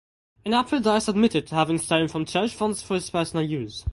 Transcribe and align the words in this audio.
In 0.45 0.55
April 0.55 0.81
Dias 0.81 1.07
admitted 1.07 1.45
to 1.45 1.53
having 1.53 1.77
stolen 1.77 2.07
from 2.07 2.25
Church 2.25 2.55
funds 2.55 2.81
for 2.81 2.95
his 2.95 3.11
personal 3.11 3.45
use. 3.45 3.85